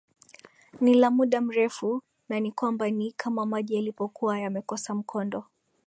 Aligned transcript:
ni 0.81 0.93
la 0.93 1.11
muda 1.11 1.41
mrefu 1.41 2.01
na 2.29 2.39
ni 2.39 2.51
kwamba 2.51 2.89
ni 2.91 3.11
kama 3.11 3.45
maji 3.45 3.75
yalipokuwa 3.75 4.39
yamekosa 4.39 4.95
mkondo 4.95 5.43